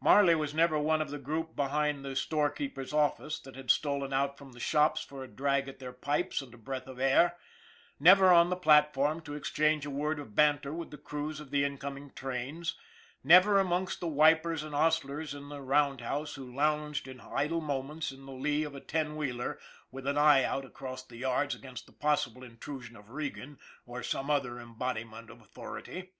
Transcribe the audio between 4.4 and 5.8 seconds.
the shops for a drag at